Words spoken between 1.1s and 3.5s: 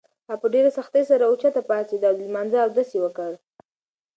اوچته پاڅېده او د لمانځه اودس یې وکړ.